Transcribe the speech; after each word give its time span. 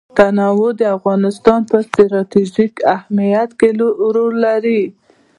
تنوع 0.17 0.69
د 0.81 0.81
افغانستان 0.97 1.59
په 1.71 1.77
ستراتیژیک 1.87 2.73
اهمیت 2.95 3.49
کې 3.59 3.69
رول 4.15 4.33
لري. 4.45 4.81